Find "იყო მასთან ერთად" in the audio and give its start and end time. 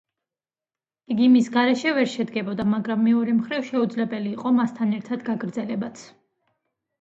4.39-5.27